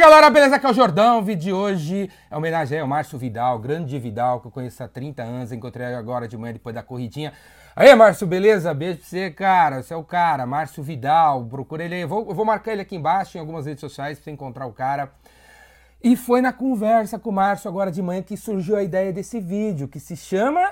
[0.00, 0.56] galera, beleza?
[0.56, 1.18] Aqui é o Jordão.
[1.18, 4.88] O vídeo de hoje é homenagem ao Márcio Vidal, grande Vidal, que eu conheço há
[4.88, 5.52] 30 anos.
[5.52, 7.34] Encontrei agora de manhã depois da corridinha.
[7.76, 8.72] Aí, Márcio, beleza?
[8.72, 9.82] Beijo pra você, cara.
[9.82, 11.44] Você é o cara, Márcio Vidal.
[11.44, 12.06] Procura ele aí.
[12.06, 14.72] Vou, eu vou marcar ele aqui embaixo em algumas redes sociais pra você encontrar o
[14.72, 15.12] cara.
[16.02, 19.38] E foi na conversa com o Márcio agora de manhã que surgiu a ideia desse
[19.38, 20.66] vídeo, que se chama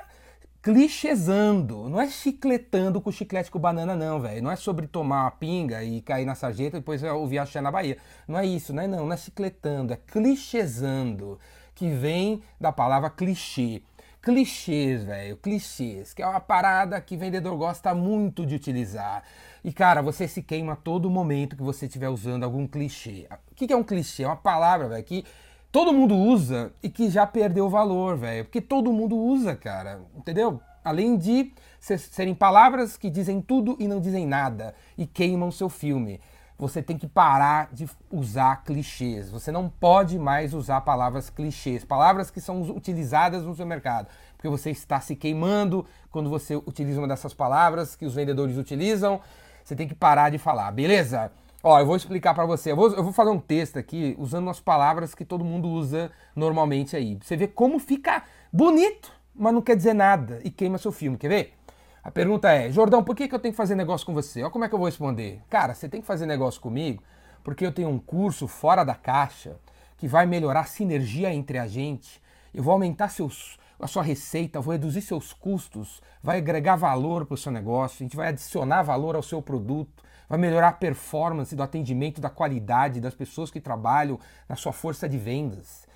[0.63, 1.89] clichêsando.
[1.89, 4.43] Não é chicletando com chiclete com banana, não, velho.
[4.43, 7.71] Não é sobre tomar uma pinga e cair na sarjeta e depois ouvir axé na
[7.71, 7.97] Bahia.
[8.27, 9.07] Não é isso, não é não.
[9.07, 11.39] Não é chicletando, é clichêsando.
[11.75, 13.83] Que vem da palavra clichê.
[14.21, 19.23] Clichês, velho, clichês, que é uma parada que vendedor gosta muito de utilizar.
[19.65, 23.29] E cara, você se queima todo momento que você estiver usando algum clichê.
[23.52, 24.25] O que é um clichê?
[24.25, 25.25] É uma palavra, velho, que
[25.71, 28.45] todo mundo usa e que já perdeu valor, velho.
[28.45, 30.01] Porque todo mundo usa, cara.
[30.17, 30.61] Entendeu?
[30.85, 36.21] Além de serem palavras que dizem tudo e não dizem nada e queimam seu filme.
[36.59, 39.31] Você tem que parar de usar clichês.
[39.31, 44.49] Você não pode mais usar palavras clichês, palavras que são utilizadas no seu mercado, porque
[44.49, 49.21] você está se queimando quando você utiliza uma dessas palavras que os vendedores utilizam.
[49.63, 51.30] Você tem que parar de falar, beleza?
[51.62, 52.73] Ó, eu vou explicar para você.
[52.73, 56.10] Eu vou, eu vou, fazer um texto aqui usando as palavras que todo mundo usa
[56.34, 57.18] normalmente aí.
[57.20, 61.18] Você vê como fica bonito, mas não quer dizer nada e queima seu filme.
[61.18, 61.54] Quer ver?
[62.02, 64.42] A pergunta é, Jordão, por que, que eu tenho que fazer negócio com você?
[64.42, 65.42] Olha como é que eu vou responder.
[65.50, 67.03] Cara, você tem que fazer negócio comigo
[67.42, 69.56] porque eu tenho um curso fora da caixa
[69.97, 72.22] que vai melhorar a sinergia entre a gente.
[72.54, 77.34] Eu vou aumentar seus, a sua receita, vou reduzir seus custos, vai agregar valor para
[77.34, 81.56] o seu negócio, a gente vai adicionar valor ao seu produto vai melhorar a performance
[81.56, 85.87] do atendimento, da qualidade das pessoas que trabalham na sua força de vendas.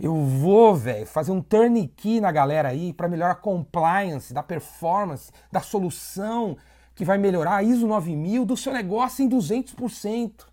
[0.00, 5.30] Eu vou, velho, fazer um turnkey na galera aí para melhorar a compliance, da performance,
[5.50, 6.56] da solução
[6.94, 10.46] que vai melhorar a ISO 9000 do seu negócio em 200%.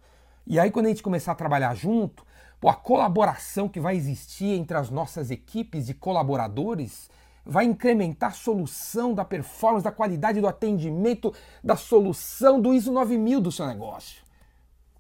[0.46, 2.26] E aí quando a gente começar a trabalhar junto,
[2.60, 7.10] pô, a colaboração que vai existir entre as nossas equipes de colaboradores
[7.46, 11.34] vai incrementar a solução da performance, da qualidade do atendimento,
[11.64, 14.24] da solução do ISO 9000 do seu negócio.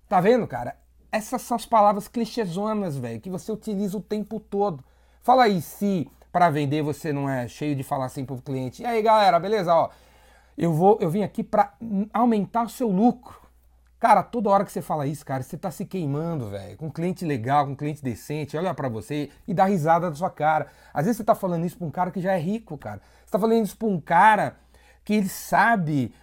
[0.07, 0.75] Tá vendo, cara?
[1.11, 4.83] Essas são as palavras clichêzonas, velho, que você utiliza o tempo todo.
[5.21, 8.81] Fala aí se para vender você não é cheio de falar assim pro cliente.
[8.81, 9.73] E aí, galera, beleza?
[9.73, 9.89] Ó,
[10.57, 11.73] eu vou, eu vim aqui para
[12.13, 13.38] aumentar o seu lucro.
[13.99, 16.77] Cara, toda hora que você fala isso, cara, você tá se queimando, velho.
[16.77, 20.15] Com um cliente legal, com um cliente decente, olha para você e dá risada da
[20.15, 20.67] sua cara.
[20.93, 23.01] Às vezes você tá falando isso pra um cara que já é rico, cara.
[23.25, 24.55] Você tá falando isso pra um cara
[25.03, 26.13] que ele sabe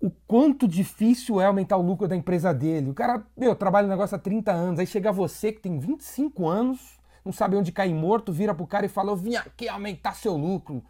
[0.00, 2.90] o quanto difícil é aumentar o lucro da empresa dele.
[2.90, 6.48] O cara, meu, trabalha no negócio há 30 anos, aí chega você que tem 25
[6.48, 10.14] anos, não sabe onde cair morto, vira pro cara e fala: Eu vim aqui aumentar
[10.14, 10.82] seu lucro.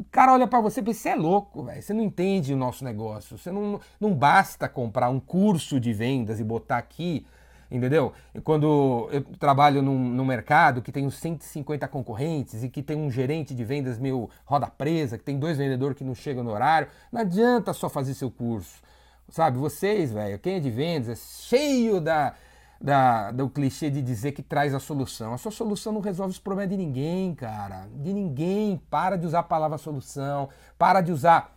[0.00, 1.82] O cara olha para você e pensa, você é louco, velho.
[1.82, 3.36] Você não entende o nosso negócio.
[3.36, 7.26] Você não, não basta comprar um curso de vendas e botar aqui,
[7.70, 8.14] entendeu?
[8.42, 13.10] Quando eu trabalho num, num mercado que tem uns 150 concorrentes e que tem um
[13.10, 16.88] gerente de vendas meio roda presa, que tem dois vendedores que não chegam no horário,
[17.12, 18.80] não adianta só fazer seu curso.
[19.28, 21.14] Sabe, vocês, velho, quem é de vendas é
[21.46, 22.34] cheio da,
[22.80, 25.34] da, do clichê de dizer que traz a solução.
[25.34, 27.86] A sua solução não resolve os problemas de ninguém, cara.
[27.94, 28.80] De ninguém.
[28.88, 30.48] Para de usar a palavra solução.
[30.78, 31.54] Para de usar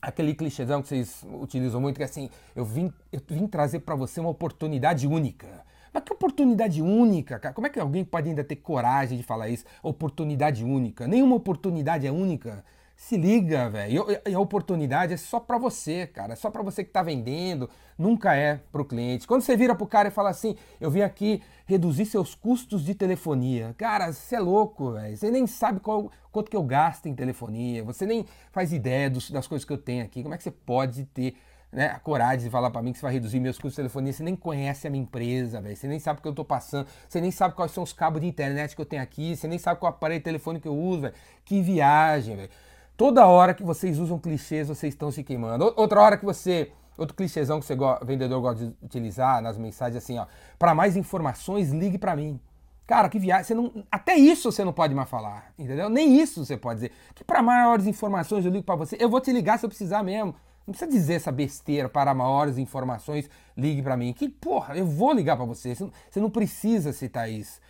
[0.00, 3.94] aquele clichêzão que vocês utilizam muito, que é assim, eu vim, eu vim trazer para
[3.94, 5.64] você uma oportunidade única.
[5.92, 7.54] Mas que oportunidade única, cara?
[7.54, 9.64] Como é que alguém pode ainda ter coragem de falar isso?
[9.82, 11.06] Oportunidade única.
[11.06, 12.64] Nenhuma oportunidade é única.
[13.02, 14.06] Se liga, velho.
[14.24, 16.34] E a oportunidade é só para você, cara.
[16.34, 17.68] É só para você que tá vendendo.
[17.98, 19.26] Nunca é pro cliente.
[19.26, 22.94] Quando você vira pro cara e fala assim: "Eu vim aqui reduzir seus custos de
[22.94, 23.74] telefonia".
[23.76, 25.16] Cara, você é louco, velho.
[25.16, 27.82] Você nem sabe qual, quanto que eu gasto em telefonia.
[27.82, 30.22] Você nem faz ideia dos, das coisas que eu tenho aqui.
[30.22, 31.34] Como é que você pode ter
[31.72, 34.12] né, a coragem de falar para mim que você vai reduzir meus custos de telefonia,
[34.12, 35.74] você nem conhece a minha empresa, velho.
[35.74, 38.20] Você nem sabe o que eu tô passando, você nem sabe quais são os cabos
[38.20, 41.00] de internet que eu tenho aqui, você nem sabe qual aparelho telefônico que eu uso,
[41.00, 41.14] velho.
[41.44, 42.50] Que viagem, velho.
[42.96, 45.72] Toda hora que vocês usam clichês, vocês estão se queimando.
[45.76, 46.72] Outra hora que você.
[46.96, 50.26] Outro clichêzão que você vendedor gosta de utilizar nas mensagens assim, ó.
[50.58, 52.38] Para mais informações, ligue para mim.
[52.86, 53.44] Cara, que viagem.
[53.44, 55.88] Você não, até isso você não pode mais falar, entendeu?
[55.88, 56.92] Nem isso você pode dizer.
[57.14, 58.96] Que para maiores informações eu ligo para você.
[59.00, 60.34] Eu vou te ligar se eu precisar mesmo.
[60.66, 64.12] Não precisa dizer essa besteira para maiores informações, ligue para mim.
[64.12, 65.74] Que porra, eu vou ligar para você.
[65.74, 67.60] Você não precisa citar isso.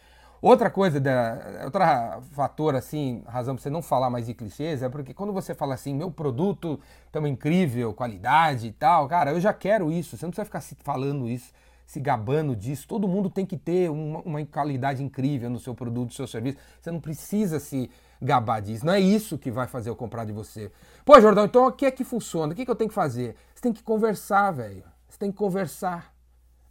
[0.42, 4.88] Outra coisa, da, outra fator, assim, razão para você não falar mais de clichês é
[4.88, 6.80] porque quando você fala assim, meu produto
[7.14, 10.16] uma incrível qualidade e tal, cara, eu já quero isso.
[10.16, 11.52] Você não precisa ficar se falando isso,
[11.86, 12.88] se gabando disso.
[12.88, 16.58] Todo mundo tem que ter uma, uma qualidade incrível no seu produto, no seu serviço.
[16.80, 17.88] Você não precisa se
[18.20, 18.84] gabar disso.
[18.84, 20.72] Não é isso que vai fazer eu comprar de você.
[21.04, 22.52] Pô, Jordão, então o que é que funciona?
[22.52, 23.36] O que, é que eu tenho que fazer?
[23.54, 24.82] Você tem que conversar, velho.
[25.08, 26.12] Você tem que conversar.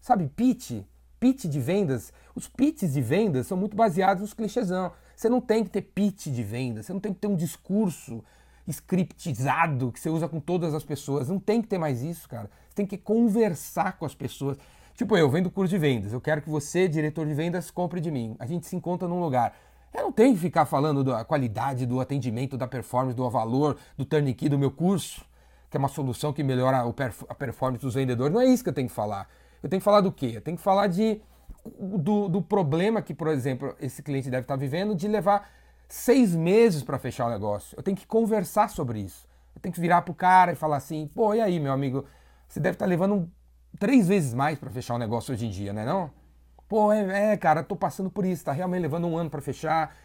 [0.01, 0.83] Sabe, pitch?
[1.21, 4.91] Pitch de vendas, os pitches de vendas são muito baseados nos clichêsão.
[5.15, 8.23] Você não tem que ter pitch de vendas, você não tem que ter um discurso
[8.68, 11.29] scriptizado que você usa com todas as pessoas.
[11.29, 12.50] Não tem que ter mais isso, cara.
[12.68, 14.57] Você tem que conversar com as pessoas.
[14.95, 18.09] Tipo, eu vendo curso de vendas, eu quero que você, diretor de vendas, compre de
[18.09, 18.35] mim.
[18.39, 19.56] A gente se encontra num lugar.
[19.94, 24.06] Eu não tenho que ficar falando da qualidade do atendimento, da performance, do valor, do
[24.06, 25.24] turnkey do meu curso,
[25.69, 26.83] que é uma solução que melhora
[27.29, 28.33] a performance dos vendedores.
[28.33, 29.27] Não é isso que eu tenho que falar.
[29.61, 30.33] Eu tenho que falar do quê?
[30.35, 31.21] Eu tenho que falar de,
[31.79, 35.49] do, do problema que, por exemplo, esse cliente deve estar vivendo de levar
[35.87, 37.75] seis meses para fechar o negócio.
[37.77, 39.27] Eu tenho que conversar sobre isso.
[39.55, 42.05] Eu tenho que virar pro cara e falar assim, pô, e aí, meu amigo,
[42.47, 43.29] você deve estar levando
[43.79, 46.09] três vezes mais para fechar o negócio hoje em dia, né não?
[46.67, 49.95] Pô, é, é, cara, tô passando por isso, tá realmente levando um ano para fechar.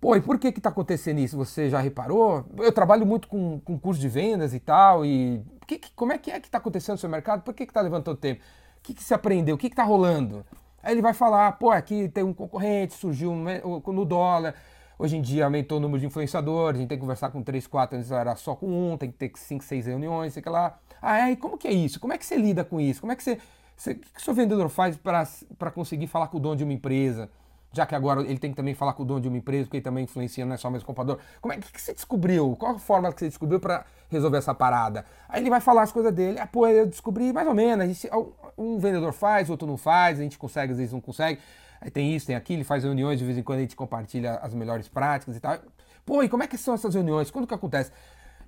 [0.00, 1.36] Pô, e por que que tá acontecendo isso?
[1.38, 2.44] Você já reparou?
[2.58, 6.30] Eu trabalho muito com, com curso de vendas e tal, e que, como é que
[6.30, 7.42] é que tá acontecendo no seu mercado?
[7.42, 8.42] Por que que tá levando tanto tempo?
[8.84, 9.56] Que que você aprendeu?
[9.56, 10.44] O que que tá rolando?
[10.82, 14.54] Aí ele vai falar, pô, aqui tem um concorrente, surgiu no dólar,
[14.98, 17.66] hoje em dia aumentou o número de influenciadores, a gente tem que conversar com 3,
[17.66, 20.78] 4, antes era só com um, tem que ter 5, 6 reuniões, sei lá.
[21.00, 21.98] Ah, é, e como que é isso?
[21.98, 23.00] Como é que você lida com isso?
[23.00, 23.38] Como é que você
[23.86, 27.30] o que o seu vendedor faz para conseguir falar com o dono de uma empresa?
[27.74, 29.78] Já que agora ele tem que também falar com o dono de uma empresa, porque
[29.78, 31.18] ele também influencia, não é só mais comprador.
[31.40, 32.54] Como é que, que você descobriu?
[32.56, 35.04] Qual a forma que você descobriu para resolver essa parada?
[35.28, 36.38] Aí ele vai falar as coisas dele.
[36.38, 37.86] Ah, pô, eu descobri mais ou menos.
[37.86, 38.08] Gente,
[38.56, 41.40] um vendedor faz, outro não faz, a gente consegue, às vezes não consegue.
[41.80, 44.36] Aí tem isso, tem aquilo, ele faz reuniões, de vez em quando a gente compartilha
[44.36, 45.58] as melhores práticas e tal.
[46.06, 47.30] Pô, e como é que são essas reuniões?
[47.30, 47.90] Quando que acontece?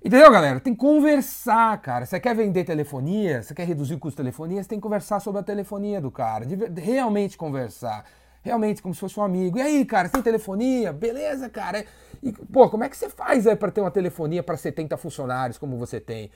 [0.03, 0.59] Entendeu, galera?
[0.59, 2.05] Tem que conversar, cara.
[2.05, 5.19] Você quer vender telefonia, você quer reduzir o custo de telefonia, você tem que conversar
[5.19, 6.45] sobre a telefonia do cara.
[6.75, 8.05] Realmente conversar.
[8.47, 9.57] Realmente, como se fosse um amigo.
[9.57, 10.93] E aí, cara, tem telefonia?
[10.93, 11.85] Beleza, cara.
[12.23, 15.57] E, pô, como é que você faz aí para ter uma telefonia para 70 funcionários
[15.57, 16.31] como você tem?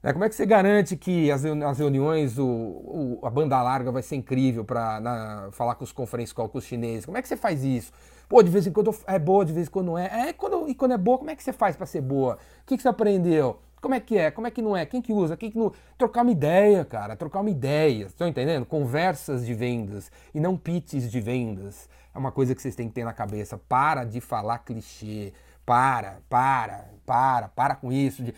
[0.00, 0.12] Né?
[0.12, 4.00] Como é que você garante que as, as reuniões, o, o, a banda larga vai
[4.00, 7.04] ser incrível para falar com os conferências com os chineses?
[7.04, 7.92] Como é que você faz isso?
[8.28, 10.28] Pô, de vez em quando é boa, de vez em quando não é.
[10.28, 12.34] é quando, e quando é boa, como é que você faz para ser boa?
[12.62, 13.58] O que, que você aprendeu?
[13.86, 14.32] Como é que é?
[14.32, 14.84] Como é que não é?
[14.84, 15.36] Quem que usa?
[15.36, 15.72] Quem que não...
[15.96, 17.14] Trocar uma ideia, cara.
[17.14, 18.06] Trocar uma ideia.
[18.06, 18.66] Estão entendendo?
[18.66, 21.88] Conversas de vendas e não pitches de vendas.
[22.12, 23.56] É uma coisa que vocês têm que ter na cabeça.
[23.56, 25.32] Para de falar clichê.
[25.64, 28.24] Para, para, para, para com isso.
[28.24, 28.34] De...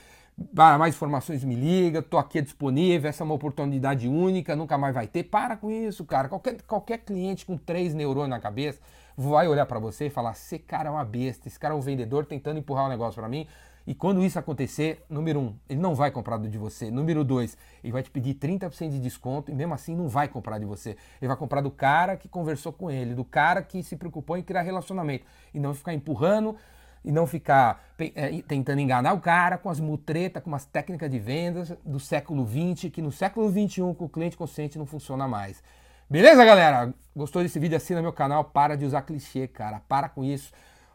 [0.54, 2.02] Para mais informações, me liga.
[2.02, 3.08] Tô aqui disponível.
[3.08, 4.54] Essa é uma oportunidade única.
[4.54, 5.22] Nunca mais vai ter.
[5.22, 6.28] Para com isso, cara.
[6.28, 8.80] Qualquer, qualquer cliente com três neurônios na cabeça
[9.16, 11.80] vai olhar para você e falar: esse cara é uma besta, esse cara é um
[11.80, 13.46] vendedor tentando empurrar um negócio para mim.
[13.88, 16.90] E quando isso acontecer, número um, ele não vai comprar de você.
[16.90, 20.58] Número dois, ele vai te pedir 30% de desconto e mesmo assim não vai comprar
[20.58, 20.90] de você.
[21.18, 24.42] Ele vai comprar do cara que conversou com ele, do cara que se preocupou em
[24.42, 25.24] criar relacionamento.
[25.54, 26.54] E não ficar empurrando
[27.02, 31.18] e não ficar é, tentando enganar o cara com as mutretas, com umas técnicas de
[31.18, 35.62] vendas do século XX, que no século XXI com o cliente consciente não funciona mais.
[36.10, 36.92] Beleza, galera?
[37.16, 37.78] Gostou desse vídeo?
[37.78, 38.44] Assina meu canal.
[38.44, 39.80] Para de usar clichê, cara.
[39.88, 40.52] Para com isso.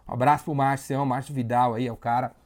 [0.08, 2.43] Um abraço pro Márcio, Márcio Vidal aí, é o cara.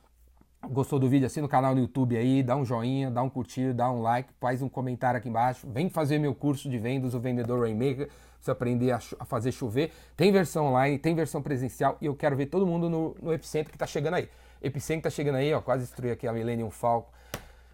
[0.70, 1.26] Gostou do vídeo?
[1.26, 4.30] Assina o canal no YouTube aí, dá um joinha, dá um curtir, dá um like,
[4.40, 5.66] faz um comentário aqui embaixo.
[5.70, 8.10] Vem fazer meu curso de vendas, o Vendedor Rainmaker,
[8.40, 9.92] você aprender a, a, fazer chover.
[10.18, 13.72] Tem versão online, tem versão presencial e eu quero ver todo mundo no, no Epicentro
[13.72, 14.30] que tá chegando aí.
[14.62, 17.12] Epicentro tá chegando aí, ó, quase destruí aqui a Millennium Falcon.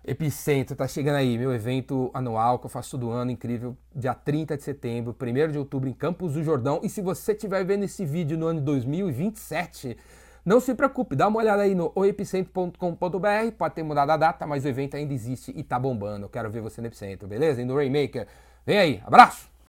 [0.05, 4.57] Epicentro, tá chegando aí, meu evento anual que eu faço todo ano, incrível, dia 30
[4.57, 6.79] de setembro, 1 de outubro em Campos do Jordão.
[6.83, 9.97] E se você estiver vendo esse vídeo no ano 2027,
[10.45, 14.65] não se preocupe, dá uma olhada aí no oepicentro.com.br, pode ter mudado a data, mas
[14.65, 16.25] o evento ainda existe e tá bombando.
[16.25, 17.61] Eu quero ver você no Epicentro, beleza?
[17.61, 18.27] E no Rainmaker.
[18.65, 19.52] Vem aí, abraço!